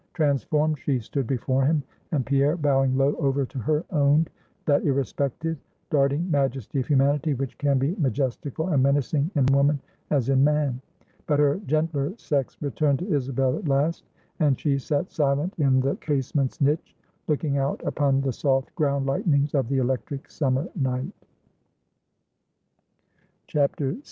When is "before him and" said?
1.27-2.25